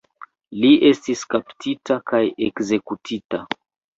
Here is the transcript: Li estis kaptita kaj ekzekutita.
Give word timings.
Li 0.61 0.71
estis 0.91 1.21
kaptita 1.33 1.97
kaj 2.11 2.23
ekzekutita. 2.47 3.45